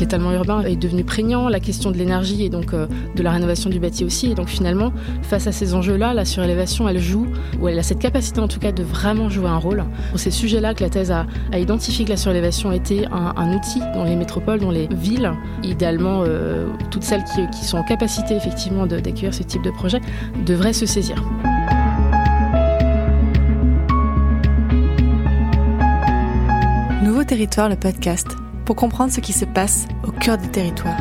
[0.00, 3.78] l'étalement urbain est devenu prégnant, la question de l'énergie et donc de la rénovation du
[3.78, 4.30] bâti aussi.
[4.30, 4.92] Et donc finalement,
[5.22, 7.26] face à ces enjeux-là, la surélévation, elle joue,
[7.60, 9.84] ou elle a cette capacité en tout cas de vraiment jouer un rôle.
[10.10, 14.04] Pour ces sujets-là que la thèse a, identifié que la surélévation était un, outil dans
[14.04, 15.32] les métropoles, dans les villes,
[15.62, 16.24] idéalement
[16.90, 20.00] toutes celles qui, sont en capacité effectivement d'accueillir ce type de projet
[20.44, 21.22] devraient se saisir.
[27.02, 28.28] Nouveau Territoire, le podcast,
[28.66, 30.98] pour comprendre ce qui se passe au cœur des territoires.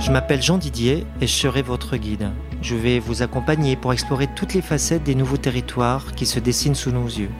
[0.00, 2.30] Je m'appelle Jean Didier et je serai votre guide.
[2.60, 6.74] Je vais vous accompagner pour explorer toutes les facettes des nouveaux territoires qui se dessinent
[6.74, 7.30] sous nos yeux.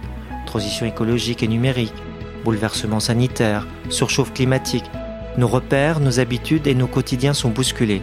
[0.46, 1.95] Transition écologique et numérique,
[2.45, 4.88] bouleversement sanitaire, surchauffe climatique.
[5.37, 8.02] Nos repères, nos habitudes et nos quotidiens sont bousculés.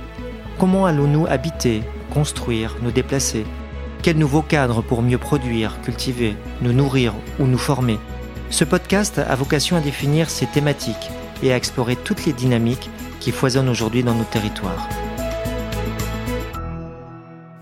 [0.59, 3.45] Comment allons-nous habiter, construire, nous déplacer
[4.03, 7.97] Quel nouveau cadre pour mieux produire, cultiver, nous nourrir ou nous former?
[8.49, 11.09] Ce podcast a vocation à définir ces thématiques
[11.41, 12.89] et à explorer toutes les dynamiques
[13.19, 14.89] qui foisonnent aujourd'hui dans nos territoires.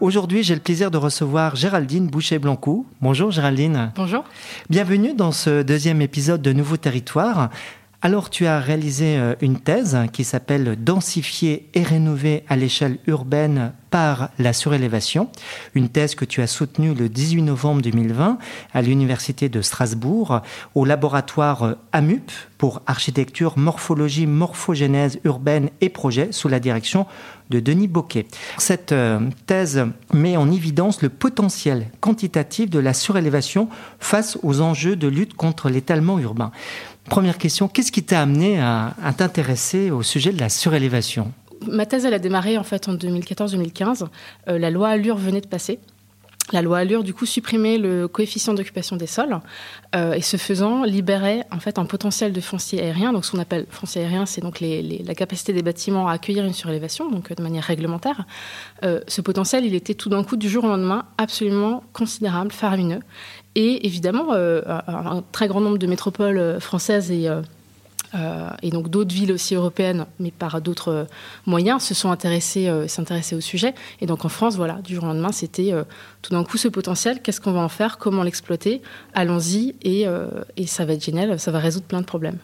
[0.01, 2.85] Aujourd'hui, j'ai le plaisir de recevoir Géraldine Boucher-Blancou.
[3.01, 3.91] Bonjour Géraldine.
[3.95, 4.23] Bonjour.
[4.69, 7.49] Bienvenue dans ce deuxième épisode de Nouveaux Territoires.
[8.01, 13.73] Alors, tu as réalisé euh, une thèse qui s'appelle Densifier et rénover à l'échelle urbaine
[13.91, 15.29] par la surélévation,
[15.75, 18.37] une thèse que tu as soutenue le 18 novembre 2020
[18.73, 20.41] à l'Université de Strasbourg
[20.75, 27.05] au laboratoire euh, AMUP pour architecture, morphologie, morphogénèse urbaine et projet sous la direction
[27.49, 28.27] de Denis Boquet.
[28.59, 33.67] Cette euh, thèse met en évidence le potentiel quantitatif de la surélévation
[33.99, 36.51] face aux enjeux de lutte contre l'étalement urbain.
[37.09, 41.31] Première question, qu'est-ce qui t'a amené à, t'intéresser au sujet de la surélévation?
[41.67, 44.05] Ma thèse, elle a démarré en fait en 2014-2015.
[44.47, 45.79] Euh, la loi Allure venait de passer.
[46.51, 49.39] La loi Allure, du coup, supprimait le coefficient d'occupation des sols
[49.95, 53.13] euh, et ce faisant, libérait en fait un potentiel de foncier aérien.
[53.13, 56.53] Donc, ce qu'on appelle foncier aérien, c'est donc la capacité des bâtiments à accueillir une
[56.53, 58.25] surélévation, donc de manière réglementaire.
[58.83, 63.01] Euh, ce potentiel, il était tout d'un coup, du jour au lendemain, absolument considérable, faramineux.
[63.61, 68.89] Et évidemment, euh, un très grand nombre de métropoles euh, françaises et, euh, et donc
[68.89, 71.07] d'autres villes aussi européennes, mais par d'autres
[71.45, 73.75] moyens, se sont s'intéressaient au sujet.
[73.99, 75.73] Et donc en France, voilà, du jour au lendemain, c'était
[76.21, 78.81] tout d'un coup ce potentiel, qu'est-ce qu'on va en faire, comment l'exploiter,
[79.13, 80.05] allons-y, et
[80.65, 82.37] ça va être génial, ça va résoudre plein de problèmes.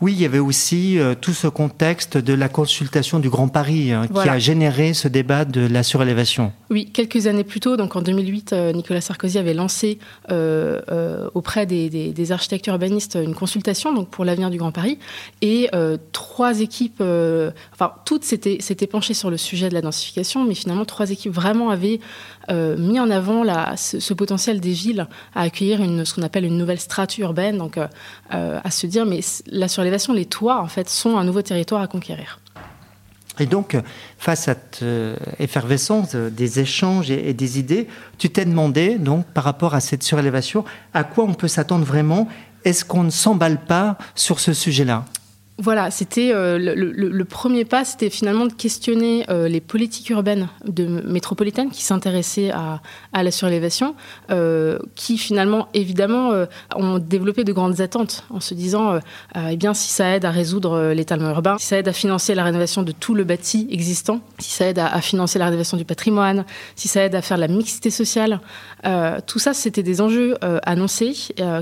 [0.00, 3.92] Oui, il y avait aussi euh, tout ce contexte de la consultation du Grand Paris
[3.92, 6.52] hein, qui a généré ce débat de la surélévation.
[6.70, 9.98] Oui, quelques années plus tôt, donc en 2008, euh, Nicolas Sarkozy avait lancé
[10.30, 14.98] euh, auprès des, architectes urbanistes une consultation donc pour l'avenir du Grand Paris
[15.42, 15.68] et
[16.12, 17.02] trois équipes,
[17.72, 21.70] enfin toutes s'étaient penchées sur le sujet de la densification, mais finalement trois équipes vraiment
[21.70, 21.98] avaient
[22.50, 26.56] mis en avant la, ce, potentiel des villes à accueillir une, ce qu'on appelle une
[26.56, 27.78] nouvelle strate urbaine, donc
[28.30, 31.86] à se dire mais la surélévation, les toits, en fait, sont un nouveau territoire à
[31.86, 32.40] conquérir.
[33.38, 33.76] Et donc,
[34.18, 39.44] face à cette euh, effervescence des échanges et, des idées, tu t'es demandé, donc, par
[39.44, 42.28] rapport à cette surélévation, à quoi on peut s'attendre vraiment?
[42.64, 45.04] Est-ce qu'on ne s'emballe pas sur ce sujet-là?
[45.60, 50.86] Voilà, c'était euh, le, premier pas, c'était finalement de questionner euh, les politiques urbaines de
[50.86, 52.80] métropolitaines qui s'intéressaient à,
[53.12, 53.94] la surélévation,
[54.30, 56.32] euh, qui finalement, évidemment,
[56.74, 58.98] ont développé de grandes attentes en se disant,
[59.36, 62.44] eh bien, si ça aide à résoudre l'étalement urbain, si ça aide à financer la
[62.44, 65.84] rénovation de tout le bâti existant, si ça aide à, à financer la rénovation du
[65.84, 68.40] patrimoine, si ça aide à faire la mixité sociale,
[69.26, 71.12] tout ça, c'était des enjeux annoncés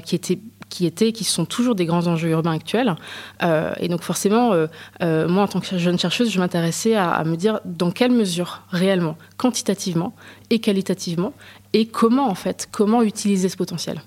[0.05, 2.97] qui étaient qui étaient, qui sont toujours des grands enjeux urbains actuels.
[3.43, 4.67] Euh, et donc forcément, euh,
[5.03, 8.62] euh, moi, en tant que jeune chercheuse, je m'intéressais à, me dire dans quelle mesure,
[8.71, 10.15] réellement, quantitativement
[10.51, 11.33] et qualitativement,
[11.73, 14.03] et comment en fait, comment utiliser ce potentiel.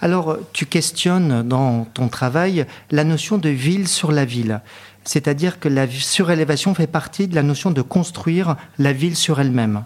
[0.00, 4.60] Alors, tu questionnes dans ton travail la notion de ville sur la ville.
[5.04, 9.84] C'est-à-dire que la surélévation fait partie de la notion de construire la ville sur elle-même.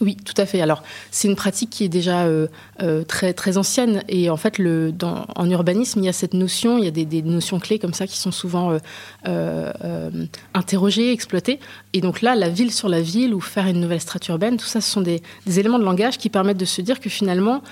[0.00, 0.60] Oui, tout à fait.
[0.60, 2.48] Alors, c'est une pratique qui est déjà euh,
[2.82, 4.02] euh, très, très ancienne.
[4.08, 7.22] Et en fait, le, en urbanisme, il y a cette notion, il y a des,
[7.22, 8.78] notions clés comme ça qui sont souvent
[9.26, 11.60] euh, interrogées, exploitées.
[11.94, 14.66] Et donc là, la ville sur la ville ou faire une nouvelle strate urbaine, tout
[14.66, 17.62] ça, ce sont des éléments de langage qui permettent de se dire que finalement,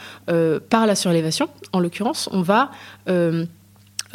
[0.71, 2.71] par la surélévation, en l'occurrence, on va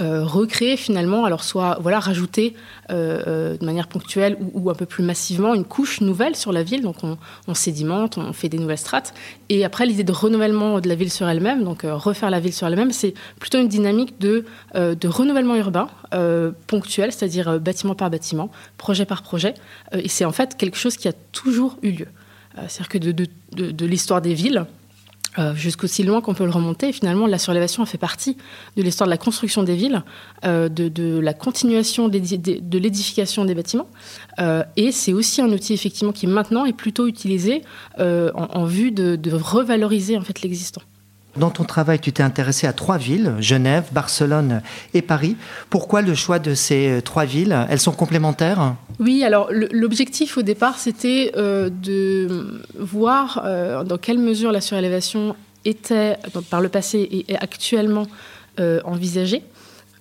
[0.02, 2.56] euh, recréer finalement, alors soit voilà rajouter
[2.90, 6.64] euh, euh, de manière ponctuelle ou, un peu plus massivement une couche nouvelle sur la
[6.64, 6.82] ville.
[6.82, 9.14] Donc on, sédimente, on fait des nouvelles strates.
[9.50, 12.68] Et après l'idée de renouvellement de la ville sur elle-même, donc refaire la ville sur
[12.68, 15.90] elle-même, c'est plutôt une dynamique de, de renouvellement urbain
[16.68, 19.54] ponctuel, c'est-à-dire bâtiment par bâtiment, projet par projet.
[19.94, 22.08] et c'est en fait quelque chose qui a toujours eu lieu.
[22.68, 24.66] C'est-à-dire que de, de, de l'histoire des villes,
[25.38, 26.92] euh, jusqu'aussi loin qu'on peut le remonter.
[26.92, 28.36] finalement, la surélévation a fait partie
[28.76, 30.04] de l'histoire de la construction des villes,
[30.44, 33.88] euh, de, la continuation de l'édification des bâtiments.
[34.40, 37.62] Euh, et c'est aussi un outil effectivement qui maintenant est plutôt utilisé
[38.00, 40.82] en, vue de, de, revaloriser en fait l'existant.
[41.40, 44.62] Dans ton travail, tu t'es intéressé à trois villes, Genève, Barcelone
[44.94, 45.38] et Paris.
[45.70, 47.58] Pourquoi le choix de ces trois villes?
[47.70, 48.76] Elles sont complémentaires?
[49.00, 55.36] Oui, alors l'objectif au départ, c'était euh, de voir euh, dans quelle mesure la surélévation
[55.64, 56.18] était,
[56.50, 58.08] par le passé et actuellement,
[58.60, 59.42] euh, envisagée.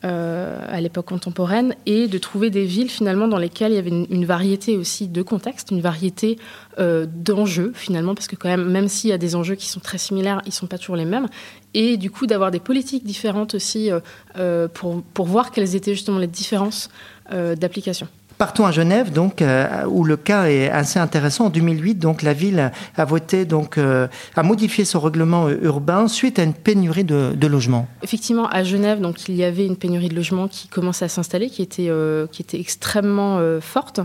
[0.05, 3.91] Euh, à l'époque contemporaine et de trouver des villes finalement dans lesquelles il y avait
[3.91, 6.39] une, variété aussi de contextes, une variété
[6.79, 9.81] euh, d'enjeux finalement, parce que quand même, même s'il y a des enjeux qui sont
[9.81, 11.27] très similaires, ils ne sont pas toujours les mêmes,
[11.75, 13.91] et du coup d'avoir des politiques différentes aussi
[14.37, 16.91] euh, pour, pour voir quelles étaient justement les différences
[17.33, 18.07] d'application.
[18.39, 21.47] Partons à Genève, donc, euh, où le cas est assez intéressant.
[21.47, 24.07] En 2008, donc, la ville a voté, donc, euh,
[24.37, 27.89] a modifié son règlement urbain suite à une pénurie de, logements.
[28.05, 31.51] Effectivement, à Genève, donc, il y avait une pénurie de logements qui commençait à s'installer,
[31.51, 34.01] qui était, euh, qui était extrêmement forte.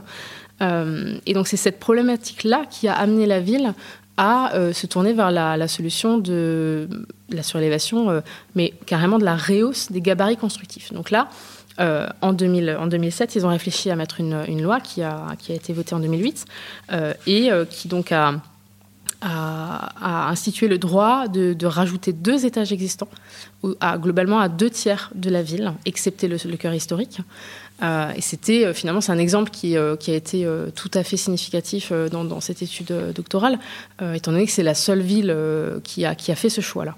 [0.62, 3.74] et donc, c'est cette problématique-là qui a amené la ville
[4.18, 6.88] à se tourner vers la, la, solution de
[7.30, 8.21] la surélévation,
[8.56, 10.94] mais carrément de la réhausse des gabarits constructifs.
[10.94, 11.27] Donc là,
[11.79, 15.73] euh, en, 2000, en 2007, ils ont réfléchi à mettre une, loi qui a, été
[15.73, 16.45] votée en 2008
[16.91, 18.35] euh, et euh, qui donc a,
[19.21, 23.07] institué le droit de, rajouter deux étages existants,
[23.95, 27.19] globalement à deux tiers de la ville, excepté le, le cœur historique.
[27.81, 32.61] et c'était finalement c'est un exemple qui, a été tout à fait significatif dans, cette
[32.61, 33.59] étude doctorale,
[34.13, 35.33] étant donné que c'est la seule ville
[35.85, 36.97] qui a fait ce choix-là.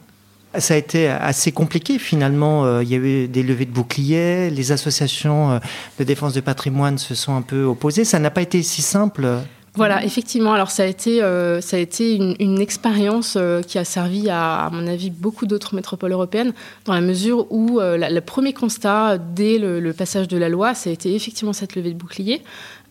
[0.59, 2.65] Ça a été assez compliqué finalement.
[2.65, 5.59] Euh, il y a eu des levées de boucliers, les associations euh,
[5.99, 8.05] de défense du patrimoine se sont un peu opposées.
[8.05, 9.27] Ça n'a pas été si simple.
[9.75, 10.53] Voilà, effectivement.
[10.53, 13.37] Alors ça a été, euh, ça a été une, expérience
[13.67, 16.53] qui a servi à, à mon avis, beaucoup d'autres métropoles européennes,
[16.85, 20.89] dans la mesure où le premier constat dès le, le, passage de la loi, ça
[20.89, 22.41] a été effectivement cette levée de boucliers.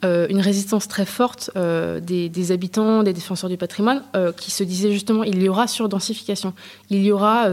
[0.04, 4.62] Euh, une résistance très forte euh, des, habitants, des défenseurs du patrimoine, euh, qui se
[4.62, 6.52] disaient justement il y aura surdensification,
[6.90, 7.48] il y aura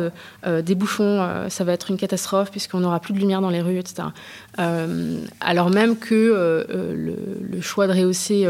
[0.45, 3.77] des bouchons, ça va être une catastrophe puisqu'on n'aura plus de lumière dans les rues,
[3.77, 4.09] etc.
[4.57, 8.47] alors même que le, choix de rehausser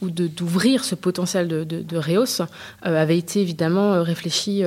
[0.00, 2.42] ou d'ouvrir ce potentiel de, de, rehausse
[2.82, 4.62] avait été évidemment réfléchi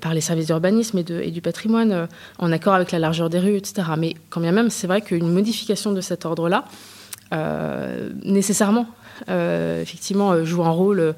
[0.00, 2.08] par les services d'urbanisme et, et, du patrimoine
[2.38, 3.82] en accord avec la largeur des rues, etc.
[3.98, 6.64] Mais quand bien même, c'est vrai qu'une modification de cet ordre-là,
[8.24, 8.86] nécessairement,
[9.28, 11.14] euh, effectivement, euh, joue un rôle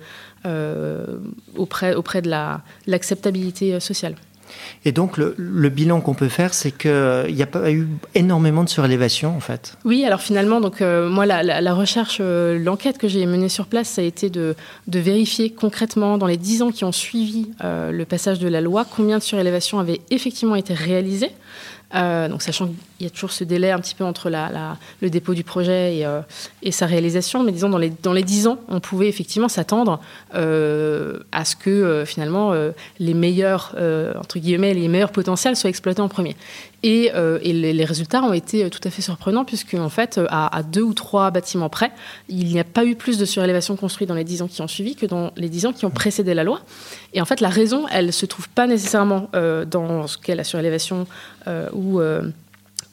[1.56, 2.30] auprès, auprès de
[2.86, 4.14] l'acceptabilité sociale.
[4.84, 8.68] Et donc, le, bilan qu'on peut faire, c'est qu'il n'y a pas eu énormément de
[8.68, 9.78] surélévation, en fait.
[9.86, 14.04] Oui, alors finalement, donc, moi, la, recherche, l'enquête que j'ai menée sur place, ça a
[14.04, 14.54] été de,
[14.86, 18.84] de, vérifier concrètement, dans les dix ans qui ont suivi le passage de la loi,
[18.84, 21.30] combien de surélévations avaient effectivement été réalisées.
[21.94, 22.70] Euh, donc sachant
[23.04, 24.30] qu'il y a toujours ce délai un petit peu entre
[25.00, 26.20] le dépôt du projet et, euh,
[26.62, 30.00] et, sa réalisation, mais disons dans les, dans les 10 ans, on pouvait effectivement s'attendre
[30.34, 32.54] euh, à ce que finalement
[32.98, 33.74] les meilleurs,
[34.18, 36.36] entre guillemets, les meilleurs potentiels soient exploités en premier.
[36.82, 37.10] Et,
[37.44, 40.94] les, résultats ont été tout à fait surprenants, puisque en fait, à, à, deux ou
[40.94, 41.92] trois bâtiments près,
[42.28, 44.68] il n'y a pas eu plus de surélévation construite dans les 10 ans qui ont
[44.68, 46.60] suivi que dans les 10 ans qui ont précédé la loi.
[47.12, 49.28] Et en fait, la raison, elle ne se trouve pas nécessairement
[49.66, 51.06] dans ce qu'est la surélévation
[51.72, 52.00] ou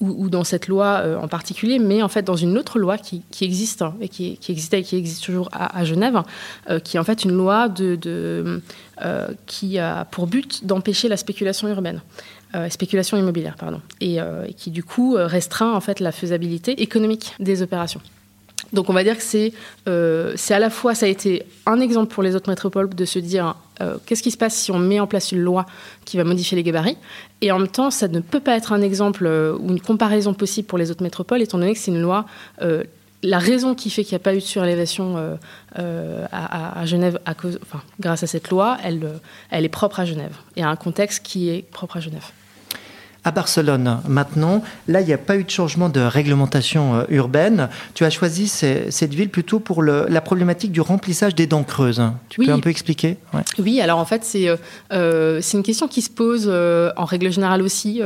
[0.01, 2.97] euh, ou, dans cette loi euh, en particulier, mais en fait dans une autre loi
[2.97, 6.21] qui, existe hein, et qui, et qui existe toujours à, Genève,
[6.69, 8.61] euh, qui est en fait une loi de,
[9.45, 12.01] qui a pour but d'empêcher la spéculation urbaine.
[12.69, 17.61] spéculation immobilière, pardon, et, et, qui du coup restreint en fait la faisabilité économique des
[17.61, 18.01] opérations.
[18.73, 19.53] Donc on va dire que c'est
[19.87, 23.19] euh, à la fois, ça a été un exemple pour les autres métropoles de se
[23.19, 25.65] dire euh, qu'est-ce qui se passe si on met en place une loi
[26.05, 26.97] qui va modifier les gabarits,
[27.41, 30.33] et en même temps ça ne peut pas être un exemple euh, ou une comparaison
[30.33, 32.25] possible pour les autres métropoles, étant donné que c'est une loi...
[33.23, 35.37] La raison qui fait qu'il n'y a pas eu de surélévation
[35.75, 37.19] à, à, Genève
[37.99, 39.07] grâce à cette loi, elle,
[39.51, 42.31] elle est propre à Genève et à un contexte qui est propre à Genève
[43.23, 44.63] à Barcelone maintenant.
[44.87, 47.69] Là, il n'y a pas eu de changement de réglementation euh, urbaine.
[47.93, 52.01] Tu as choisi cette ville plutôt pour la problématique du remplissage des dents creuses.
[52.29, 53.17] Tu peux un peu expliquer?
[53.59, 54.55] Oui, alors en fait, c'est euh,
[54.91, 58.01] euh, une question qui se pose en règle générale aussi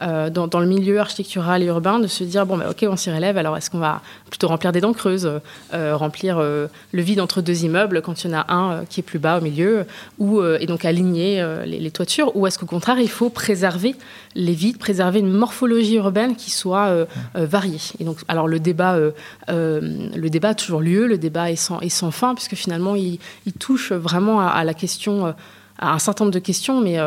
[0.00, 3.36] dans, le milieu architectural et urbain de se dire bon, ben, ok, on s'y relève,
[3.38, 5.30] alors est-ce qu'on va plutôt remplir des dents creuses,
[5.72, 6.68] remplir le
[7.02, 9.40] vide entre deux immeubles quand il y en a un qui est plus bas au
[9.40, 9.84] milieu,
[10.18, 13.96] ou, et donc aligner les, les toitures, ou est-ce qu'au contraire, il faut préserver
[14.34, 17.80] les vides, préserver une morphologie urbaine qui soit euh, euh, variée.
[17.98, 19.10] Et donc, alors le débat, euh,
[19.48, 23.18] le débat a toujours lieu, le débat est sans, est sans fin, puisque finalement, il,
[23.58, 25.34] touche vraiment à, la question
[25.78, 26.98] un certain nombre de questions, mais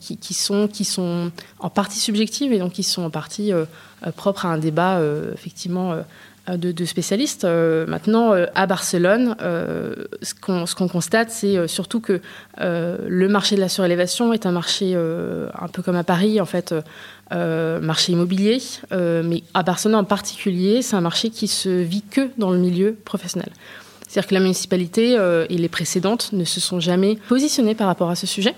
[0.00, 3.52] qui, sont, qui sont en partie subjectives et donc qui sont en partie
[4.16, 5.00] propres à un débat
[5.32, 5.94] effectivement
[6.48, 7.44] de, spécialistes.
[7.44, 12.20] maintenant, à Barcelone, ce qu'on constate, c'est surtout que
[12.58, 16.74] le marché de la surélévation est un marché un peu comme à Paris, en fait,
[17.30, 18.58] marché immobilier,
[18.90, 22.96] mais à Barcelone en particulier, c'est un marché qui se vit que dans le milieu
[23.04, 23.50] professionnel.
[24.12, 28.10] C'est-à-dire que la municipalité euh, et les précédentes ne se sont jamais positionnées par rapport
[28.10, 28.54] à ce sujet.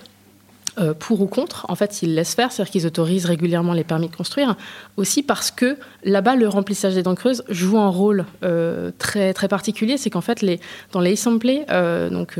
[0.78, 4.08] Euh, pour ou contre, en fait, ils laissent faire, c'est-à-dire qu'ils autorisent régulièrement les permis
[4.08, 4.56] de construire,
[4.96, 9.48] aussi parce que là-bas, le remplissage des dents creuses joue un rôle euh, très, très
[9.48, 9.96] particulier.
[9.98, 10.44] C'est qu'en fait,
[10.92, 11.64] dans les assemblées,
[12.10, 12.38] donc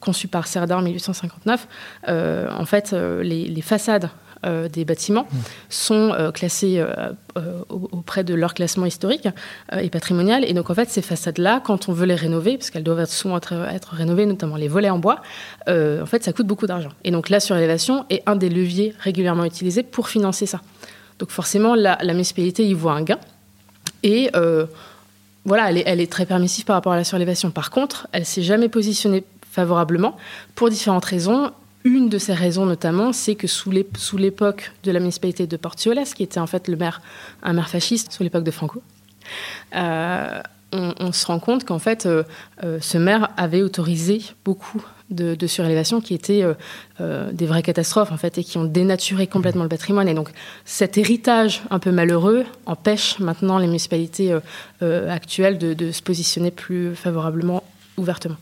[0.00, 1.66] conçues par Serdar en 1859,
[2.08, 5.26] en fait, les, façades euh, des bâtiments
[5.68, 7.12] sont euh, classés euh,
[7.68, 9.28] auprès de leur classement historique
[9.78, 10.44] et patrimonial.
[10.44, 13.36] Et donc, en fait, ces façades-là, quand on veut les rénover, parce qu'elles doivent souvent
[13.36, 15.20] être, rénovées, notamment les volets en bois,
[15.68, 16.90] en fait, ça coûte beaucoup d'argent.
[17.04, 20.60] Et donc, la surélévation est un des leviers régulièrement utilisés pour financer ça.
[21.18, 23.18] Donc, forcément, la, municipalité y voit un gain.
[24.02, 24.30] Et
[25.44, 27.50] voilà, elle est, elle est, très permissive par rapport à la surélévation.
[27.50, 30.16] Par contre, elle s'est jamais positionnée favorablement
[30.54, 31.50] pour différentes raisons.
[31.84, 36.22] Une de ces raisons, notamment, c'est que sous l'époque de la municipalité de Portioles, qui
[36.22, 37.00] était en fait le maire,
[37.42, 38.82] un maire fasciste sous l'époque de Franco,
[39.74, 42.22] euh, on, se rend compte qu'en fait, euh,
[42.62, 46.44] euh, ce maire avait autorisé beaucoup de, surélévations qui étaient
[47.00, 50.06] des vraies catastrophes en fait et qui ont dénaturé complètement le patrimoine.
[50.06, 50.30] Et donc,
[50.64, 54.32] cet héritage un peu malheureux empêche maintenant les municipalités
[54.80, 57.64] actuelles de se positionner plus favorablement
[57.96, 58.36] ouvertement.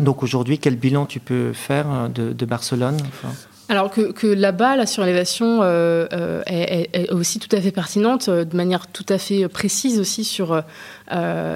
[0.00, 2.96] Donc aujourd'hui, quel bilan tu peux faire euh, de, Barcelone
[3.68, 8.88] Alors que, là-bas, la surélévation euh, euh, est, aussi tout à fait pertinente, de manière
[8.88, 10.62] tout à fait précise aussi sur,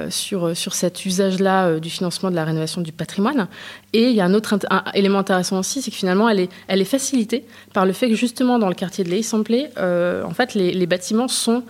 [0.09, 3.49] sur, sur cet usage-là du financement de la rénovation du patrimoine.
[3.93, 4.59] Et il y a un autre
[4.95, 8.15] élément intéressant aussi, c'est que finalement, elle est, elle est facilitée par le fait que
[8.15, 11.65] justement dans le quartier de l'Aix-en-Play, en fait, les, les, bâtiments sont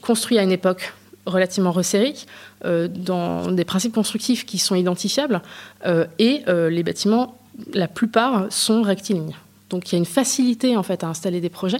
[0.00, 0.92] construits à une époque
[1.26, 2.14] relativement resserré, euh,
[2.64, 5.42] dans des principes constructifs qui sont identifiables,
[5.86, 7.38] euh, et euh, les bâtiments,
[7.72, 9.34] la plupart, sont rectilignes.
[9.68, 11.78] Donc il y a une facilité en fait à installer des projets.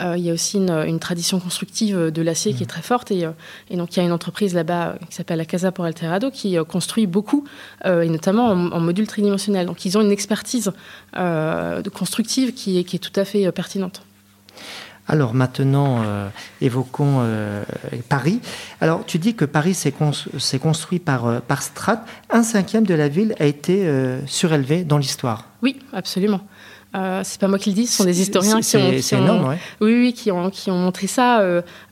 [0.00, 3.24] il y a aussi une, tradition constructive de l'acier qui est très forte et,
[3.70, 7.06] donc il y a une entreprise là-bas qui s'appelle la Casa por Alterado qui construit
[7.06, 7.44] beaucoup
[7.84, 9.66] et notamment en, en, module tridimensionnel.
[9.66, 10.72] Donc ils ont une expertise
[11.94, 14.02] constructive qui est, qui est tout à fait pertinente.
[15.10, 16.28] Alors maintenant, euh,
[16.60, 17.64] évoquons euh,
[18.08, 18.38] Paris.
[18.80, 19.90] Alors tu dis que Paris s'est
[20.60, 22.06] construit par, euh, par strates.
[22.30, 23.90] Un cinquième de la ville a été
[24.26, 25.46] surélevé dans l'histoire.
[25.62, 26.40] Oui, absolument.
[26.94, 29.94] c'est pas moi qui le dis, ce sont des historiens qui ont, C'est énorme, oui,
[29.94, 31.42] oui, qui ont, qui ont montré ça.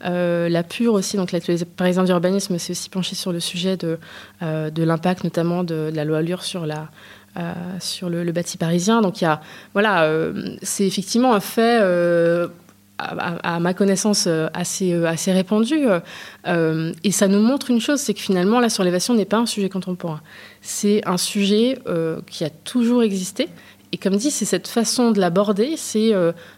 [0.01, 1.41] la Pure aussi, donc les
[1.75, 3.99] Parisiens d'urbanisme s'est aussi penché sur le sujet de,
[4.41, 6.89] de l'impact notamment de, la loi Allure sur la,
[7.81, 9.01] sur le, le, bâti parisien.
[9.01, 9.41] Donc il y a,
[9.73, 10.09] voilà,
[10.61, 11.81] c'est effectivement un fait
[12.99, 15.87] à, ma connaissance, euh, assez, euh, assez répandue.
[16.47, 19.45] Euh, et ça nous montre une chose, c'est que finalement, la surélévation n'est pas un
[19.45, 20.21] sujet contemporain.
[20.61, 21.79] C'est un sujet
[22.27, 23.47] qui a toujours existé.
[23.91, 26.11] Et comme dit, c'est cette façon de l'aborder, c'est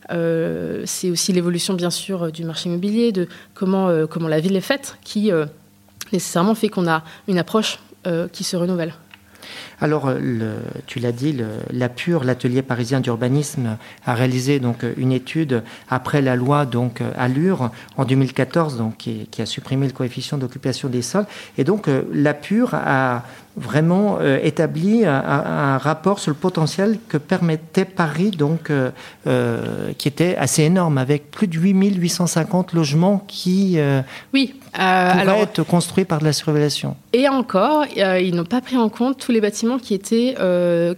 [0.10, 4.98] c'est aussi l'évolution, bien sûr, du marché immobilier, de comment, comment la ville est faite,
[5.03, 5.31] qui
[6.12, 7.79] nécessairement fait qu'on a une approche
[8.33, 8.93] qui se renouvelle.
[9.81, 11.35] Alors, le, tu l'as dit,
[11.71, 17.71] la PUR, l'atelier parisien d'urbanisme, a réalisé donc une étude après la loi donc Allure
[17.97, 21.25] en 2014, donc qui, qui a supprimé le coefficient d'occupation des sols.
[21.57, 23.23] Et donc, euh, la PUR a
[23.58, 28.91] vraiment euh, établi un, rapport sur le potentiel que permettait Paris, donc, euh,
[29.27, 33.77] euh, qui était assez énorme, avec plus de 8850 logements qui
[34.34, 36.96] oui, pourraient être construits par de la surveillation.
[37.13, 40.36] Et encore, ils n'ont pas pris en compte tous les bâtiments qui, étaient,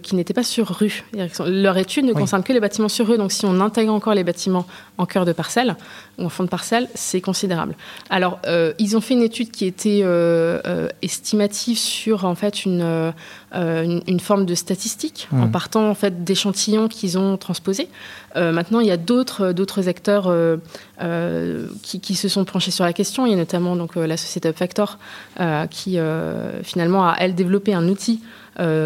[0.02, 1.04] qui n'étaient pas sur rue.
[1.46, 4.24] Leur étude ne concerne que les bâtiments sur rue, donc si on intègre encore les
[4.24, 4.66] bâtiments
[4.98, 5.76] en cœur de parcelle
[6.18, 7.74] ou en fond de parcelle, c'est considérable.
[8.10, 8.38] Alors,
[8.78, 10.04] ils ont fait une étude qui était
[11.02, 13.12] estimative sur en fait, euh,
[13.54, 17.88] une, une, forme de statistique en partant en fait d'échantillons qu'ils ont transposés.
[18.36, 20.56] Euh, maintenant, il y a d'autres d'autres acteurs euh,
[21.82, 23.26] qui, qui, se sont penchés sur la question.
[23.26, 24.98] Il y a notamment donc la société Upfactor
[25.70, 25.98] qui
[26.62, 28.22] finalement a elle développé un outil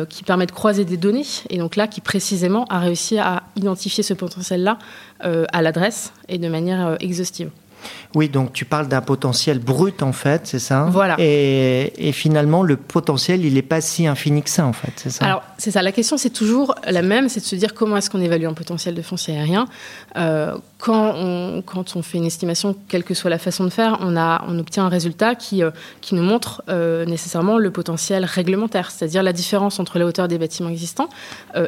[0.08, 4.02] qui permet de croiser des données et donc là qui précisément a réussi à identifier
[4.02, 4.78] ce potentiel-là
[5.20, 7.50] à l'adresse et de manière exhaustive.
[8.14, 11.16] Oui, donc tu parles d'un potentiel brut en fait, c'est ça Voilà.
[11.18, 15.24] Et, finalement, le potentiel, il n'est pas si infini que ça en fait, c'est ça
[15.24, 15.82] Alors, c'est ça.
[15.82, 18.54] La question, c'est toujours la même, c'est de se dire comment est-ce qu'on évalue un
[18.54, 19.66] potentiel de foncier aérien.
[20.16, 23.98] Euh, quand, on, quand on fait une estimation, quelle que soit la façon de faire,
[24.00, 25.70] on, a, on obtient un résultat qui, euh,
[26.00, 30.38] qui nous montre euh, nécessairement le potentiel réglementaire, c'est-à-dire la différence entre la hauteur des
[30.38, 31.08] bâtiments existants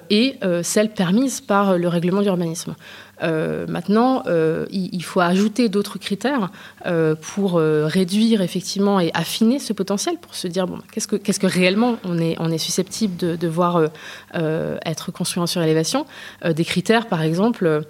[0.09, 2.75] et celle permise par le règlement d'urbanisme.
[3.23, 6.51] Maintenant, euh, il, faut ajouter d'autres critères
[6.87, 11.41] euh, pour réduire effectivement et affiner ce potentiel, pour se dire bon, qu'est-ce que, qu'est-ce
[11.41, 13.83] que réellement on est, on est susceptible de, de voir
[14.35, 16.07] être construit en surélévation.
[16.45, 17.85] des critères, par exemple.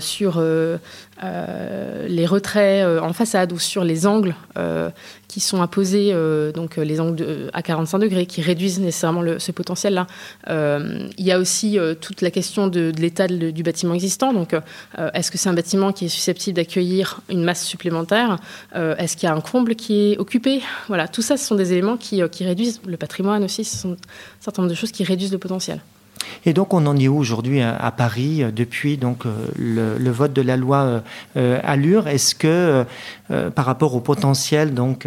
[0.00, 4.34] Sur les retraits en façade ou sur les angles
[5.30, 9.52] qui sont imposés, euh, donc euh, les angles à 45 degrés, qui réduisent nécessairement ce
[9.52, 10.08] potentiel-là.
[10.48, 14.32] Euh, il y a aussi toute la question de, l'état du bâtiment existant.
[14.32, 14.54] Donc,
[15.14, 18.38] est-ce que c'est un bâtiment qui est susceptible d'accueillir une masse supplémentaire?
[18.74, 20.62] Est-ce qu'il y a un comble qui est occupé?
[20.88, 23.64] Voilà, tout ça, ce sont des éléments qui, qui réduisent le patrimoine aussi.
[23.64, 23.96] Ce sont un
[24.40, 25.80] certain nombre de choses qui réduisent le potentiel.
[26.46, 29.46] Et donc, on en est où aujourd'hui à, Paris euh, depuis donc euh,
[29.98, 31.02] le, vote de la loi
[31.36, 32.08] euh, Allure?
[32.08, 32.84] Est-ce que,
[33.54, 35.06] par rapport au potentiel donc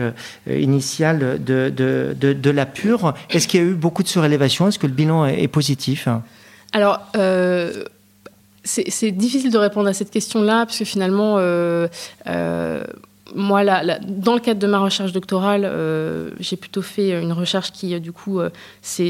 [0.50, 4.67] initial de, de, la pure, est-ce qu'il y a eu beaucoup de surélévation?
[4.67, 6.08] Est-ce que le bilan est, positif?
[6.72, 7.00] Alors.
[8.63, 11.38] c'est difficile de répondre à cette question-là, parce que finalement,
[13.35, 17.93] moi, dans le cadre de ma recherche doctorale, euh, j'ai plutôt fait une recherche qui,
[17.93, 18.49] euh, du coup, euh,
[18.81, 19.09] c'est,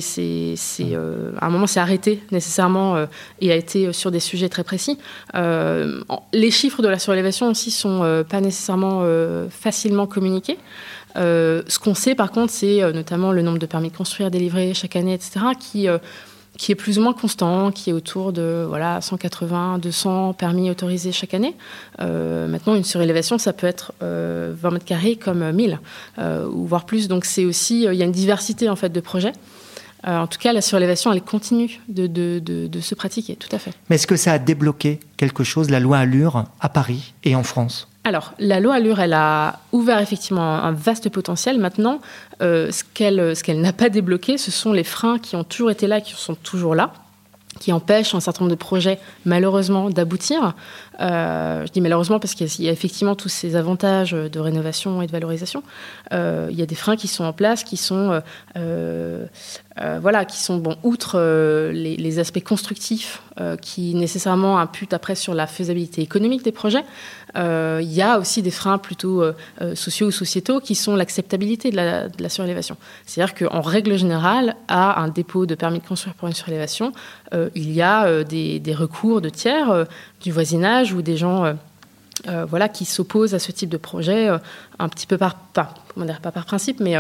[1.40, 3.06] à un moment, s'est arrêtée nécessairement
[3.42, 4.98] et a été sur des sujets très précis.
[5.34, 9.04] les chiffres de la surélévation aussi sont pas nécessairement
[9.50, 10.58] facilement communiqués.
[11.16, 14.96] ce qu'on sait, par contre, c'est notamment le nombre de permis de construire délivrés chaque
[14.96, 15.88] année, etc., qui
[16.58, 21.12] qui est plus ou moins constant, qui est autour de voilà 180, 200 permis autorisés
[21.12, 21.56] chaque année.
[22.00, 25.80] Euh, maintenant, une surélévation, ça peut être 20 euh, mètres carrés comme 1000
[26.20, 27.08] euh, ou voire plus.
[27.08, 29.34] Donc c'est aussi il y a une diversité en fait de projets.
[30.06, 33.72] en tout cas, la surélévation, elle continue de, se pratiquer, tout à fait.
[33.90, 37.44] Mais est-ce que ça a débloqué quelque chose, la loi Allure, à Paris et en
[37.44, 37.88] France?
[38.06, 41.58] Alors, la loi Allure, elle a ouvert effectivement un vaste potentiel.
[41.58, 42.02] Maintenant,
[42.42, 46.02] euh, ce qu'elle n'a pas débloqué, ce sont les freins qui ont toujours été là,
[46.02, 46.92] qui sont toujours là
[47.60, 50.54] qui empêchent un certain nombre de projets, malheureusement, d'aboutir.
[51.00, 55.08] Euh, je dis malheureusement parce qu'il y, a effectivement tous ces avantages de rénovation et
[55.08, 55.64] de valorisation.
[56.12, 58.22] Euh, il y a des freins qui sont en place, qui sont,
[58.58, 59.26] euh,
[59.78, 61.20] voilà, qui sont bon, outre
[61.74, 63.22] les, les, aspects constructifs
[63.62, 66.84] qui nécessairement imputent après sur la faisabilité économique des projets.
[67.36, 69.24] il y a aussi des freins plutôt
[69.74, 72.78] sociaux ou sociétaux qui sont l'acceptabilité de la, surélévation.
[73.06, 76.92] C'est-à-dire qu'en règle générale, à un dépôt de permis de construire pour une surélévation,
[77.56, 79.88] il y a des, recours de tiers
[80.22, 81.56] du voisinage ou des gens
[82.28, 84.38] euh, euh, voilà, qui s'opposent à ce type de projet euh,
[84.80, 86.96] un petit peu par, pas, comment dire, pas par principe, mais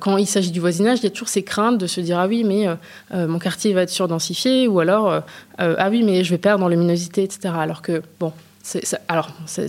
[0.00, 2.26] quand il s'agit du voisinage, il y a toujours ces craintes de se dire ah
[2.26, 2.66] oui, mais
[3.14, 5.22] mon quartier va être surdensifié, ou alors
[5.58, 7.54] ah oui, mais je vais perdre en luminosité, etc.
[7.58, 9.68] Alors que, bon, c'est, alors, c'est,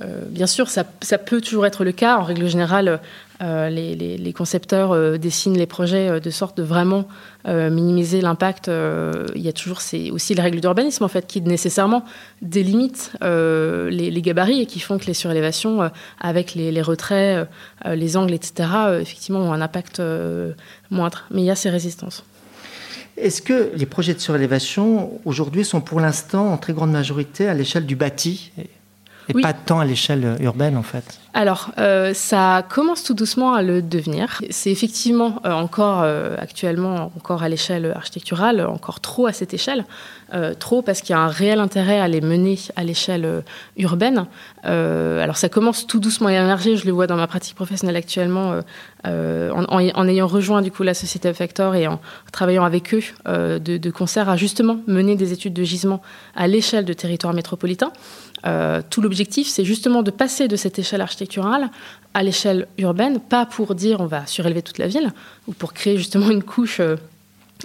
[0.00, 2.18] bien sûr, ça, peut toujours être le cas.
[2.18, 3.00] En règle générale,
[3.40, 7.06] euh, les, concepteurs euh, dessinent les projets euh, de sorte de vraiment
[7.46, 8.70] minimiser l'impact.
[9.34, 12.04] il y a toujours aussi les règles d'urbanisme en fait qui nécessairement
[12.42, 17.48] délimitent les, gabarits et qui font que les surélévations avec les, retraits,
[17.86, 18.68] les angles, etc.
[19.00, 20.02] effectivement ont un impact
[20.90, 21.24] moindre.
[21.30, 22.22] Mais il y a ces résistances.
[23.16, 27.54] Est-ce que les projets de surélévation aujourd'hui sont pour l'instant en très grande majorité à
[27.54, 28.52] l'échelle du bâti?
[29.28, 33.62] Et pas tant à l'échelle urbaine en fait alors, euh, ça commence tout doucement à
[33.62, 34.40] le devenir.
[34.48, 39.84] C'est effectivement euh, encore euh, actuellement encore à l'échelle architecturale, encore trop à cette échelle,
[40.58, 43.42] trop parce qu'il y a un réel intérêt à les mener à l'échelle
[43.78, 44.26] urbaine.
[44.62, 46.76] alors, ça commence tout doucement à émerger.
[46.76, 48.60] Je le vois dans ma pratique professionnelle actuellement,
[49.06, 51.98] en, ayant rejoint du coup la société Factor et en
[52.30, 56.02] travaillant avec eux de, concert à justement mener des études de gisement
[56.36, 57.90] à l'échelle de territoire métropolitain.
[58.90, 61.27] tout l'objectif, c'est justement de passer de cette échelle architecturale
[62.14, 65.12] à l'échelle urbaine, pas pour dire on va surélever toute la ville,
[65.46, 66.96] ou pour créer justement une couche euh,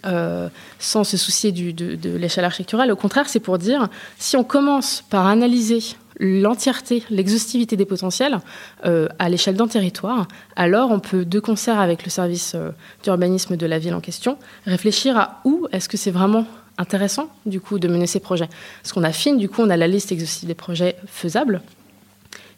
[0.06, 0.50] euh,
[0.80, 2.92] sans se soucier de, l'échelle architecturale.
[2.92, 5.80] Au contraire, c'est pour dire si on commence par analyser
[6.20, 8.40] l'entièreté, l'exhaustivité des potentiels
[8.86, 12.56] euh, à l'échelle d'un territoire, alors on peut, de concert avec le service
[13.04, 16.46] d'urbanisme de la ville en question, réfléchir à où est-ce que c'est vraiment
[16.78, 18.50] intéressant du coup de mener ces projets.
[18.82, 21.62] Parce qu'on affine, du coup, on a la liste exhaustive des projets faisables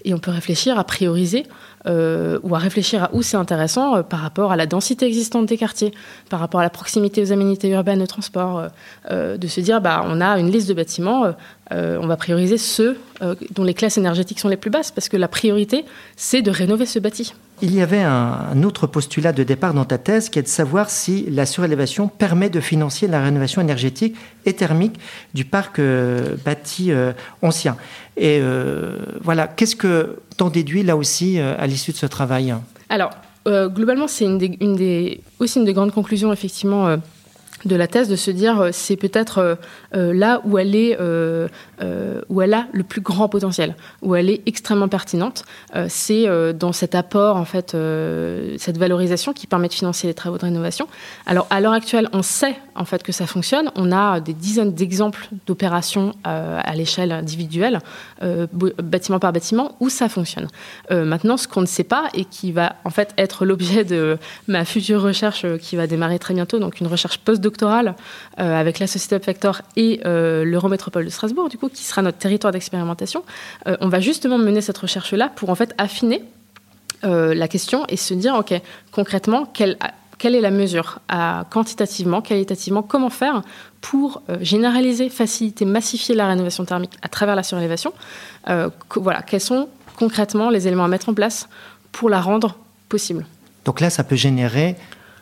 [0.05, 1.43] et on peut réfléchir à prioriser
[1.87, 5.45] euh, ou à réfléchir à où c'est intéressant euh, par rapport à la densité existante
[5.45, 5.93] des quartiers,
[6.29, 8.69] par rapport à la proximité aux aménités urbaines de transport,
[9.11, 11.33] euh, de se dire bah, on a une liste de bâtiments,
[11.71, 12.97] on va prioriser ceux
[13.51, 16.85] dont les classes énergétiques sont les plus basses, parce que la priorité, c'est de rénover
[16.85, 17.33] ce bâti.
[17.61, 20.89] Il y avait un, autre postulat de départ dans ta thèse qui est de savoir
[20.89, 24.99] si la surélévation permet de financer la rénovation énergétique et thermique
[25.33, 27.77] du parc euh, bâti euh, ancien.
[28.17, 32.53] Et euh, voilà, qu'est-ce que t'en déduis là aussi à l'issue de ce travail.
[32.89, 33.11] Alors,
[33.45, 36.97] globalement, c'est une des, aussi une des grandes conclusions, effectivement
[37.65, 39.55] de la thèse de se dire euh, c'est peut-être euh,
[39.95, 40.97] euh, là où elle est
[42.29, 45.43] où elle a le plus grand potentiel où elle est extrêmement pertinente.
[45.87, 47.75] C'est dans cet apport en fait
[48.57, 50.87] cette valorisation qui permet de financer les travaux de rénovation.
[51.25, 53.71] Alors à l'heure actuelle on sait en fait que ça fonctionne.
[53.75, 57.79] On a des dizaines d'exemples d'opérations à l'échelle individuelle
[58.21, 60.47] bâtiment par bâtiment où ça fonctionne.
[60.89, 64.65] Maintenant ce qu'on ne sait pas et qui va en fait être l'objet de ma
[64.65, 67.93] future recherche qui va démarrer très bientôt donc une recherche post euh,
[68.37, 72.51] avec la Société Upfactor et euh, l'Eurométropole de Strasbourg, du coup, qui sera notre territoire
[72.51, 73.23] d'expérimentation.
[73.67, 76.23] Euh, on va justement mener cette recherche-là pour en fait affiner
[77.03, 78.51] la question et se dire, OK,
[78.91, 79.77] concrètement, quelle,
[80.23, 81.01] est la mesure
[81.51, 83.43] quantitativement, qualitativement, comment faire
[83.79, 87.93] pour généraliser, faciliter, massifier la rénovation thermique à travers la surélévation
[88.95, 91.47] Voilà, quels sont concrètement les éléments à mettre en place
[91.91, 92.57] pour la rendre
[92.89, 93.23] possible
[93.65, 94.75] Donc là, ça peut générer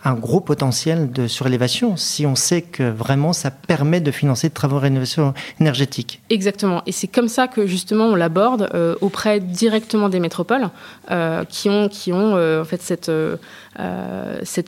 [0.04, 4.54] un gros potentiel de surélévation si on sait que vraiment ça permet de financer de
[4.54, 6.22] travaux de rénovation énergétique.
[6.30, 6.82] Exactement.
[6.86, 10.70] Et c'est comme ça que justement on l'aborde euh, auprès directement des métropoles
[11.12, 13.12] euh, qui ont, euh, en fait cette,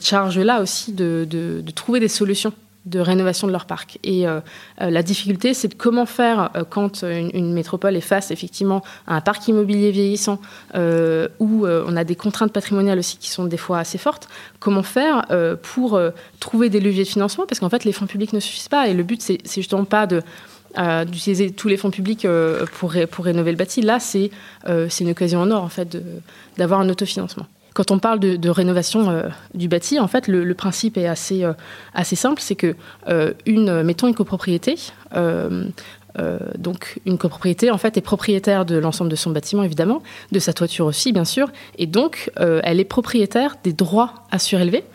[0.05, 2.53] charge-là aussi de trouver des solutions
[2.85, 3.99] de rénovation de leur parc.
[4.03, 4.39] Et euh,
[4.81, 9.15] euh, la difficulté, c'est de comment faire euh, quand une, métropole est face effectivement à
[9.15, 10.39] un parc immobilier vieillissant
[11.39, 14.27] où on a des contraintes patrimoniales aussi qui sont des fois assez fortes.
[14.59, 15.25] Comment faire
[15.61, 15.99] pour
[16.39, 17.45] trouver des leviers de financement?
[17.47, 18.89] Parce qu'en fait, les fonds publics ne suffisent pas.
[18.89, 20.21] Et le but, c'est justement pas de
[21.05, 22.27] d'utiliser tous les fonds publics
[22.73, 23.81] pour, pour rénover le bâti.
[23.81, 24.31] Là, c'est
[24.99, 25.97] une occasion en or, en fait,
[26.57, 27.45] d'avoir un autofinancement.
[27.75, 31.51] Quand on parle de, rénovation euh, du bâti, en fait, le, principe est assez, euh,
[31.93, 32.73] assez simple, c'est que
[33.09, 34.75] euh, une, mettons une copropriété.
[36.57, 40.53] donc une copropriété en fait est propriétaire de l'ensemble de son bâtiment évidemment, de sa
[40.53, 44.85] toiture aussi bien sûr, et donc elle est propriétaire des droits à surélever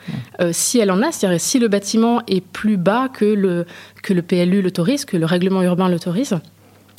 [0.53, 3.67] si elle en a, c'est-à-dire si le bâtiment est plus bas que le
[4.03, 6.41] que le PLU l'autorise, que le règlement urbain l'autorise.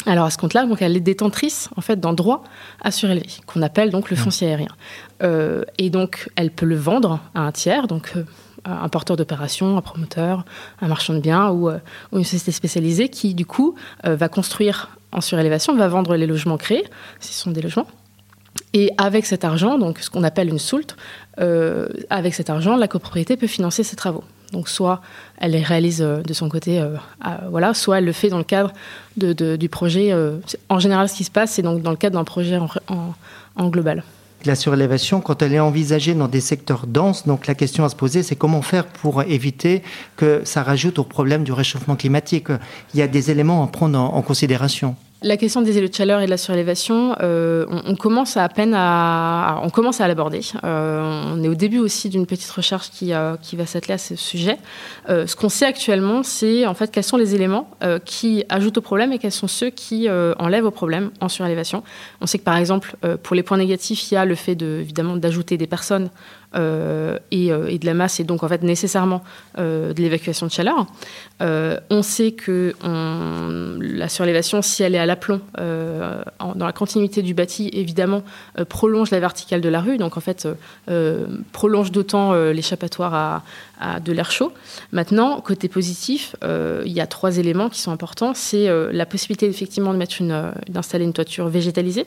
[0.05, 2.43] Alors à ce compte-là, donc elle est détentrice en fait d'un droit
[2.81, 4.19] à surélever, qu'on appelle donc le mmh.
[4.19, 4.75] foncier aérien.
[5.21, 8.23] Euh, et donc elle peut le vendre à un tiers, donc euh,
[8.65, 10.45] un porteur d'opération, un promoteur,
[10.81, 11.77] un marchand de biens ou, euh,
[12.13, 16.85] une société spécialisée qui du coup va construire en surélévation, va vendre les logements créés,
[17.19, 17.87] ce sont des logements.
[18.73, 20.95] Et avec cet argent, donc ce qu'on appelle une soult,
[22.09, 24.23] avec cet argent, la copropriété peut financer ses travaux.
[24.51, 25.01] Donc soit
[25.37, 26.95] elle les réalise euh, de son côté, euh,
[27.49, 28.73] voilà, soit elle le fait dans le cadre
[29.17, 30.11] de, du projet.
[30.11, 30.37] Euh,
[30.69, 32.69] en général, ce qui se passe, c'est donc dans le cadre d'un projet en,
[33.55, 34.03] en, global.
[34.43, 37.95] La surélévation, quand elle est envisagée dans des secteurs denses, donc la question à se
[37.95, 39.83] poser, c'est comment faire pour éviter
[40.17, 42.47] que ça rajoute au problème du réchauffement climatique.
[42.93, 44.95] Il y a des éléments à prendre en considération.
[45.23, 48.73] La question des îlots de chaleur et de la surélévation, euh, on, commence à, peine
[48.75, 50.41] à, on commence à l'aborder.
[50.63, 53.97] Euh, on est au début aussi d'une petite recherche qui, euh, qui va s'atteler à
[53.99, 54.57] ce sujet.
[55.07, 57.69] ce qu'on sait actuellement, c'est en fait quels sont les éléments
[58.03, 61.84] qui ajoutent au problème et quels sont ceux qui enlèvent au problème en surélévation.
[62.19, 64.79] On sait que par exemple, pour les points négatifs, il y a le fait de,
[64.81, 66.10] évidemment d'ajouter des personnes
[66.53, 69.23] euh, euh, et, de la masse et donc en fait nécessairement
[69.57, 70.85] euh, de l'évacuation de chaleur.
[71.39, 72.75] on sait que
[73.79, 78.23] la surélévation, si elle est à l'aplomb dans la continuité du bâti, évidemment
[78.67, 80.47] prolonge la verticale de la rue, donc en fait
[81.51, 83.41] prolonge d'autant l'échappatoire
[83.79, 84.51] à, de l'air chaud.
[84.91, 88.33] Maintenant, côté positif, il y a trois éléments qui sont importants.
[88.35, 92.05] C'est la possibilité effectivement de mettre une, d'installer une toiture végétalisée,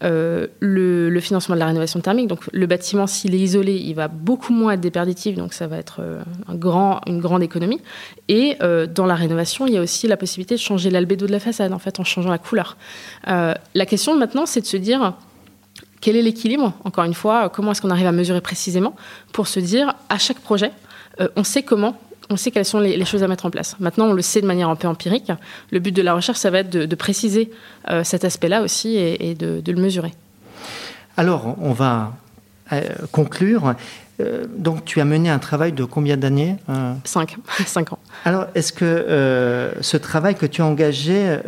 [0.00, 2.26] le, le, financement de la rénovation thermique.
[2.26, 5.76] Donc le bâtiment, s'il est isolé, il va beaucoup moins être déperditif, donc ça va
[5.76, 6.22] être euh,
[7.06, 7.80] une grande économie.
[8.28, 11.32] Et euh, dans la rénovation, il y a aussi la possibilité de changer l'albédo de
[11.32, 12.76] la façade, en fait, en changeant la couleur.
[13.28, 15.14] Euh, la question maintenant, c'est de se dire
[16.00, 18.94] quel est l'équilibre Encore une fois, comment est-ce qu'on arrive à mesurer précisément
[19.32, 20.70] pour se dire à chaque projet,
[21.36, 21.96] on sait comment
[22.30, 23.76] on sait quelles sont les, choses à mettre en place.
[23.80, 25.30] Maintenant, on le sait de manière un peu empirique.
[25.70, 27.50] Le but de la recherche, ça va être de, préciser
[28.02, 30.14] cet aspect-là aussi et, de, le mesurer.
[31.18, 32.12] Alors, on va
[33.12, 33.74] conclure.
[34.20, 36.94] Euh, donc, tu as mené un travail de combien d'années euh?
[37.04, 37.36] Cinq.
[37.66, 37.98] Cinq ans.
[38.24, 41.38] Alors, est-ce que euh, ce travail que tu as engagé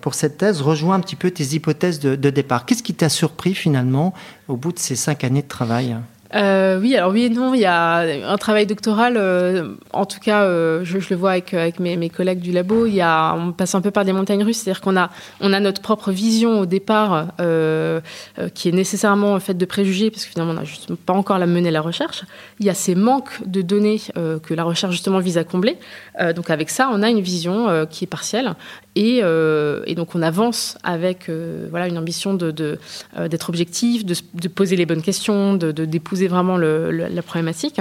[0.00, 2.64] pour cette thèse rejoint un petit peu tes hypothèses de, départ?
[2.64, 4.14] Qu'est-ce qui t'a surpris finalement
[4.48, 5.96] au bout de ces cinq années de travail?
[6.34, 10.20] Euh, oui, alors oui et non, il y a un travail doctoral, euh, en tout
[10.20, 13.74] cas, euh, je, le vois avec, mes, collègues du labo, il y a, on passe
[13.74, 15.10] un peu par des montagnes russes, c'est-à-dire qu'on a,
[15.40, 17.28] on a notre propre vision au départ
[18.54, 21.46] qui est nécessairement faite de préjugés, parce que finalement, on n'a juste pas encore la
[21.46, 22.24] mené la recherche.
[22.60, 25.78] Il y a ces manques de données que la recherche justement vise à combler.
[26.34, 28.54] donc avec ça, on a une vision qui est partielle
[28.98, 31.30] et, et, donc on avance avec
[31.70, 32.78] voilà, une ambition d'être de,
[33.28, 37.80] d'être objectif, de, de, poser les bonnes questions, de, d'épouser vraiment la problématique.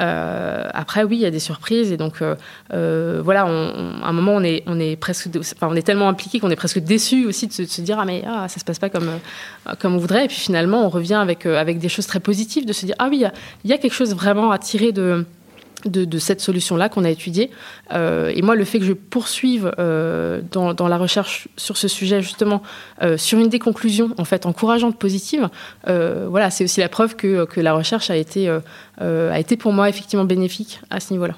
[0.00, 2.34] Euh, après, oui, il y a des surprises et donc euh,
[2.72, 6.40] euh, voilà, à un moment, on est, on est presque, enfin, on est tellement impliqué
[6.40, 8.88] qu'on est presque déçu aussi de se, dire ah mais ah, ça se passe pas
[8.88, 9.10] comme
[9.78, 10.24] comme on voudrait.
[10.24, 13.08] Et puis finalement, on revient avec avec des choses très positives, de se dire ah
[13.10, 13.24] oui,
[13.64, 15.24] il y a quelque chose vraiment à tirer de
[15.86, 17.50] de, cette solution-là qu'on a étudiée.
[17.92, 22.22] Euh, et moi, le fait que je poursuive euh, dans, la recherche sur ce sujet,
[22.22, 22.62] justement,
[23.02, 25.48] euh, sur une des conclusions, en fait, encourageante, positive,
[25.86, 28.48] voilà, c'est aussi la preuve que, que, la recherche a été,
[28.98, 31.34] a été pour moi effectivement bénéfique à ce niveau-là.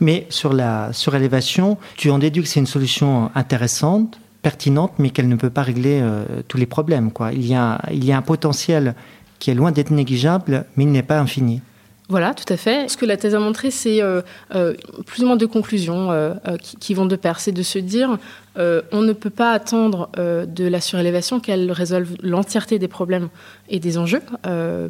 [0.00, 5.28] Mais sur la surélévation, tu en déduis que c'est une solution intéressante, pertinente, mais qu'elle
[5.28, 6.02] ne peut pas régler
[6.48, 7.12] tous les problèmes.
[7.12, 7.32] Quoi.
[7.32, 8.94] Il, y a, il y a un potentiel
[9.38, 11.62] qui est loin d'être négligeable, mais il n'est pas infini.
[12.10, 12.88] Voilà, tout à fait.
[12.90, 14.20] Ce que la thèse a montré, c'est euh,
[14.56, 14.74] euh,
[15.06, 17.38] plus ou moins deux conclusions euh, qui, vont de pair.
[17.38, 18.18] C'est de se dire,
[18.56, 23.28] on ne peut pas attendre de la surélévation qu'elle résolve l'entièreté des problèmes
[23.68, 24.20] et des enjeux,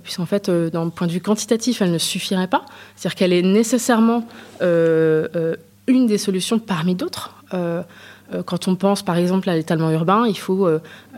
[0.03, 2.65] puisqu'en fait, d'un point de vue quantitatif, elle ne suffirait pas.
[2.97, 4.27] C'est-à-dire qu'elle est nécessairement
[4.61, 7.37] une des solutions parmi d'autres.
[7.53, 10.69] Quand on pense par exemple à l'étalement urbain, il faut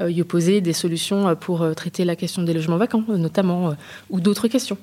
[0.07, 3.75] y opposer des solutions pour traiter la question des logements vacants, notamment,
[4.11, 4.77] ou d'autres questions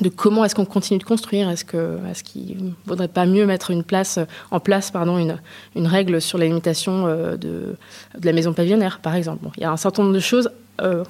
[0.00, 3.46] de comment est-ce qu'on continue de construire Est-ce que est-ce qu'il ne vaudrait pas mieux
[3.46, 4.18] mettre une place
[4.50, 7.76] en place pardon une, règle sur la limitation euh, de,
[8.18, 10.50] de la maison pavillonnaire par exemple Il y a un certain nombre de choses
[10.82, 11.04] euh,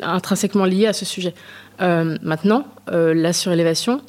[0.00, 1.34] intrinsèquement liées à ce sujet.
[1.80, 4.00] Euh, maintenant, la surélévation,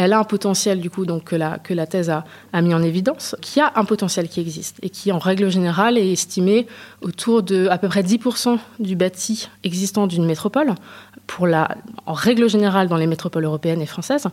[0.00, 2.74] elle a un potentiel du coup donc que la, que la thèse a, a, mis
[2.74, 6.66] en évidence, qui a un potentiel qui existe et qui en règle générale est estimé
[7.02, 10.74] autour de à peu près 10% du bâti existant d'une métropole,
[11.26, 14.26] pour la, en règle générale dans les métropoles européennes et françaises.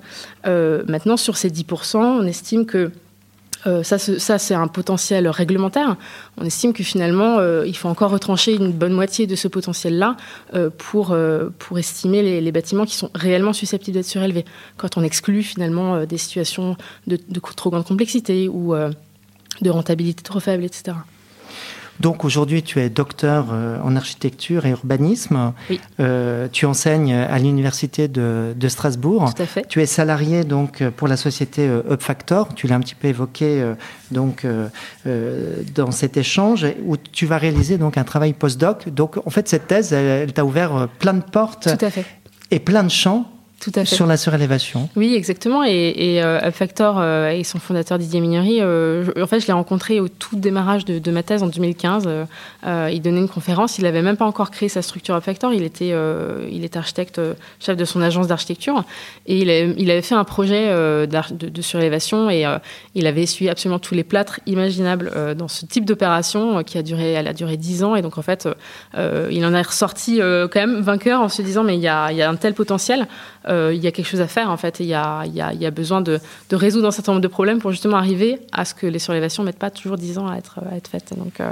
[0.45, 2.91] Euh, maintenant sur ces 10%, on estime que
[3.65, 5.97] euh, ça, c'est un potentiel réglementaire.
[6.37, 10.15] On estime que finalement, euh, il faut encore retrancher une bonne moitié de ce potentiel-là
[10.53, 11.15] euh, pour,
[11.59, 14.45] pour estimer les, bâtiments qui sont réellement susceptibles d'être surélevés.
[14.77, 17.17] Quand on exclut finalement des situations de,
[17.55, 18.73] trop grande complexité ou
[19.61, 20.97] de rentabilité trop faible, etc.
[21.99, 25.53] Donc aujourd'hui, tu es docteur euh, en architecture et urbanisme.
[25.99, 29.33] Euh, tu enseignes à l'université de, Strasbourg.
[29.33, 29.65] Tout à fait.
[29.67, 32.53] Tu es salarié donc pour la société euh, UpFactor.
[32.53, 33.73] Tu l'as un petit peu évoqué
[34.11, 34.45] donc
[35.05, 38.89] dans cet échange où tu vas réaliser donc un travail postdoc.
[38.89, 41.69] Donc en fait, cette thèse, elle, t'a ouvert plein de portes
[42.51, 43.95] et plein de champs tout à fait.
[43.95, 44.87] Sur la surélévation.
[44.95, 45.63] Oui, exactement.
[45.63, 49.53] Et, et euh, Factor euh, et son fondateur Didier Mignori, euh, en fait, je l'ai
[49.53, 52.07] rencontré au tout démarrage de, de ma thèse en 2015.
[52.07, 53.79] Euh, il donnait une conférence.
[53.79, 55.53] Il n'avait même pas encore créé sa structure Factor.
[55.53, 55.93] Il était,
[56.51, 57.19] il était architecte,
[57.59, 58.83] chef de son agence d'architecture.
[59.25, 62.45] Et il, il, avait fait un projet de, de, surélévation et
[62.93, 67.13] il avait essuyé absolument tous les plâtres imaginables dans ce type d'opération qui a duré,
[67.13, 67.95] elle a duré 10 ans.
[67.95, 68.47] Et donc, en fait,
[68.95, 72.17] il en est ressorti quand même vainqueur en se disant, mais il y a, il
[72.17, 73.07] y a un tel potentiel.
[73.47, 74.79] Euh, il y a quelque chose à faire en fait.
[74.79, 76.19] Il y a, besoin de,
[76.51, 79.47] résoudre un certain nombre de problèmes pour justement arriver à ce que les surélévations ne
[79.47, 81.13] mettent pas toujours 10 ans à être, faites.
[81.17, 81.51] Donc euh,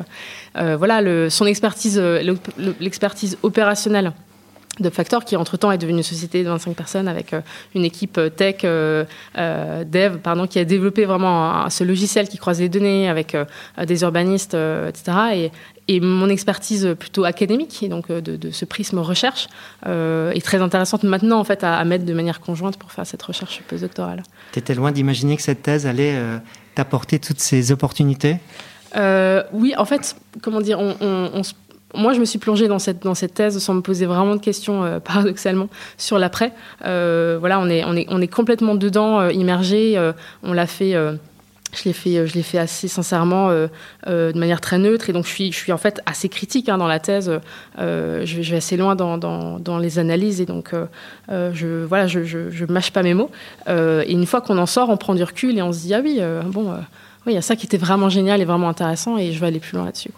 [0.57, 1.99] euh, voilà, son expertise,
[2.79, 4.13] l'expertise opérationnelle
[4.79, 7.33] de Factor, qui entre-temps est devenue une société de 25 personnes avec
[7.73, 13.09] une équipe tech, dev, pardon, qui a développé vraiment ce logiciel qui croise les données
[13.09, 13.35] avec
[13.85, 15.17] des urbanistes, etc.
[15.33, 15.51] Et,
[15.87, 19.47] et mon expertise plutôt académique, et donc euh, de, ce prisme recherche,
[19.85, 23.21] euh, est très intéressante maintenant en fait à, mettre de manière conjointe pour faire cette
[23.21, 24.23] recherche postdoctorale.
[24.51, 26.37] Tu étais loin d'imaginer que cette thèse allait euh,
[26.73, 28.37] t'apporter toutes ces opportunités?
[29.51, 31.41] Oui, en fait, comment dire, on,
[31.95, 35.69] moi, je me suis plongée dans cette, thèse sans me poser vraiment de questions, paradoxalement,
[35.97, 36.51] sur l'après.
[36.81, 39.99] voilà, on est, complètement dedans, immergé.
[40.43, 40.95] on l'a fait
[41.75, 43.67] je l'ai fait, assez sincèrement, euh,
[44.07, 46.87] euh, de manière très neutre, et donc je suis, en fait assez critique hein, dans
[46.87, 47.31] la thèse.
[47.79, 50.73] Euh, je, vais, assez loin dans, les analyses, et donc
[51.29, 53.29] je, voilà, je, mâche pas mes mots.
[53.67, 56.01] et une fois qu'on en sort, on prend du recul et on se dit ah
[56.03, 56.73] oui, bon,
[57.27, 59.59] il y a ça qui était vraiment génial et vraiment intéressant, et je vais aller
[59.59, 60.11] plus loin là-dessus.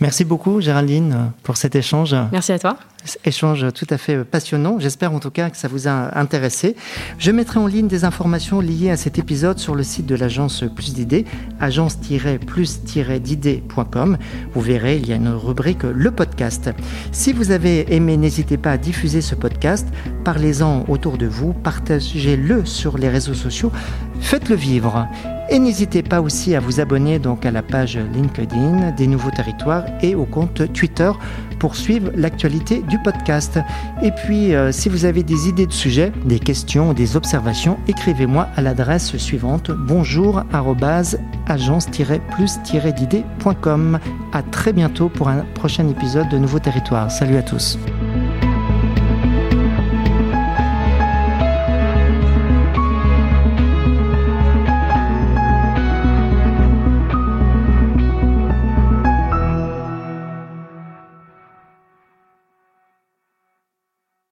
[0.00, 2.14] Merci beaucoup Géraldine pour cet échange.
[2.30, 2.76] Merci à toi.
[3.24, 4.78] échange tout à fait passionnant.
[4.78, 6.76] J'espère en tout cas que ça vous a intéressé.
[7.18, 10.64] Je mettrai en ligne des informations liées à cet épisode sur le site de l'agence
[10.74, 11.24] Plus d'idées,
[11.60, 14.18] agence-plus-d'idées.com.
[14.52, 16.68] Vous verrez, il y a une rubrique Le podcast.
[17.10, 19.88] Si vous avez aimé, n'hésitez pas à diffuser ce podcast.
[20.24, 23.72] Parlez-en autour de vous, partagez-le sur les réseaux sociaux,
[24.20, 25.08] faites-le vivre.
[25.48, 29.84] Et n'hésitez pas aussi à vous abonner donc à la page LinkedIn des Nouveaux Territoires
[30.02, 31.10] et au compte Twitter
[31.58, 33.58] pour suivre l'actualité du podcast.
[34.02, 38.48] Et puis, euh, si vous avez des idées de sujets, des questions, des observations, écrivez-moi
[38.56, 40.42] à l'adresse suivante bonjour
[41.46, 43.98] agence-plus-d'idées.com.
[44.32, 47.08] À très bientôt pour un prochain épisode de Nouveaux Territoires.
[47.10, 47.78] Salut à tous.